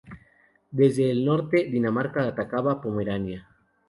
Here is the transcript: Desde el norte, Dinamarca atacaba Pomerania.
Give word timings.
Desde 0.71 1.11
el 1.11 1.23
norte, 1.25 1.65
Dinamarca 1.65 2.25
atacaba 2.27 2.81
Pomerania. 2.81 3.47